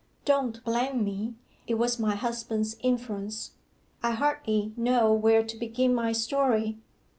Don't 0.25 0.63
blame 0.63 1.03
me 1.03 1.35
it 1.67 1.75
was 1.75 1.99
my 1.99 2.15
husband's 2.15 2.75
influence. 2.81 3.51
I 4.01 4.13
hardly 4.13 4.73
know 4.75 5.13
where 5.13 5.43
to 5.43 5.55
begin 5.55 5.93
my 5.93 6.11
story. 6.11 6.79